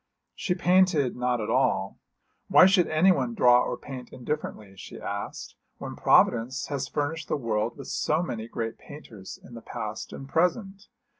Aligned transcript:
She 0.33 0.55
painted 0.55 1.15
not 1.15 1.39
at 1.41 1.51
all. 1.51 1.99
Why 2.47 2.65
should 2.65 2.87
anyone 2.87 3.35
draw 3.35 3.61
or 3.61 3.77
paint 3.77 4.11
indifferently, 4.11 4.75
she 4.75 4.99
asked, 4.99 5.55
when 5.77 5.95
Providence 5.95 6.69
has 6.69 6.87
furnished 6.87 7.27
the 7.27 7.37
world 7.37 7.77
with 7.77 7.87
so 7.89 8.23
many 8.23 8.47
great 8.47 8.79
painters 8.79 9.37
in 9.43 9.53
the 9.53 9.61
past 9.61 10.11
and 10.11 10.27
present? 10.27 10.87